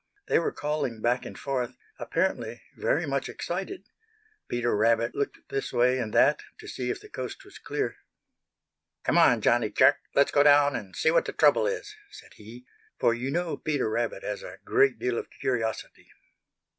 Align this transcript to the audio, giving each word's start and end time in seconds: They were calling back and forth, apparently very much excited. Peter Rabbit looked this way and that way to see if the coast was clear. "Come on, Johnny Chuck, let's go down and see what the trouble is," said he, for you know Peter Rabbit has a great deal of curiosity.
They 0.25 0.39
were 0.39 0.51
calling 0.51 0.99
back 0.99 1.27
and 1.27 1.37
forth, 1.37 1.77
apparently 1.99 2.63
very 2.75 3.05
much 3.05 3.29
excited. 3.29 3.83
Peter 4.47 4.75
Rabbit 4.75 5.13
looked 5.13 5.37
this 5.49 5.71
way 5.71 5.99
and 5.99 6.11
that 6.11 6.39
way 6.39 6.45
to 6.57 6.67
see 6.67 6.89
if 6.89 6.99
the 6.99 7.07
coast 7.07 7.45
was 7.45 7.59
clear. 7.59 7.97
"Come 9.03 9.19
on, 9.19 9.41
Johnny 9.41 9.69
Chuck, 9.69 9.97
let's 10.15 10.31
go 10.31 10.41
down 10.41 10.75
and 10.75 10.95
see 10.95 11.11
what 11.11 11.25
the 11.25 11.33
trouble 11.33 11.67
is," 11.67 11.95
said 12.09 12.33
he, 12.33 12.65
for 12.97 13.13
you 13.13 13.29
know 13.29 13.57
Peter 13.57 13.87
Rabbit 13.91 14.23
has 14.23 14.41
a 14.41 14.57
great 14.65 14.97
deal 14.97 15.19
of 15.19 15.27
curiosity. 15.39 16.07